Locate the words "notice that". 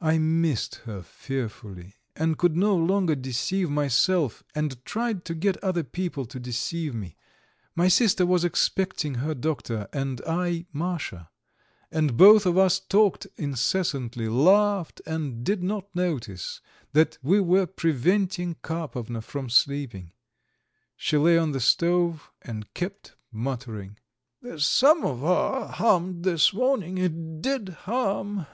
15.94-17.16